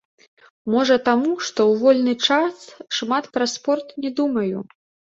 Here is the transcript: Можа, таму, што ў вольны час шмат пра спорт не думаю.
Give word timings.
Можа, 0.75 0.97
таму, 1.09 1.35
што 1.49 1.59
ў 1.71 1.73
вольны 1.85 2.13
час 2.27 2.57
шмат 3.03 3.31
пра 3.39 3.53
спорт 3.55 3.97
не 4.03 4.17
думаю. 4.23 4.69